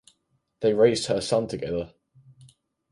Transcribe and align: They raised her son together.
They 0.61 0.73
raised 0.73 1.05
her 1.09 1.21
son 1.21 1.45
together. 1.47 1.93